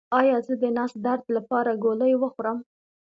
[0.19, 2.57] ایا زه د نس درد لپاره ګولۍ وخورم؟